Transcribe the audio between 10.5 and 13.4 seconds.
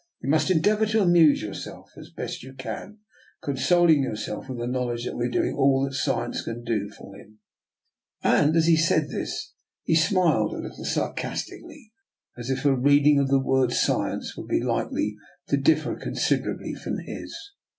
a little sarcasti cally, as if her reading of the